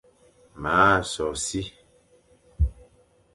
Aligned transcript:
M 0.63 0.63
a 0.71 0.77
so 1.11 1.27
si. 1.43 1.61